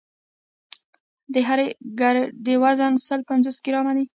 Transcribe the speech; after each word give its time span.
د 1.33 1.35
هرې 1.47 1.67
ګردې 1.99 2.55
وزن 2.63 2.93
سل 3.07 3.19
پنځوس 3.29 3.57
ګرامه 3.65 3.93
دی. 3.97 4.05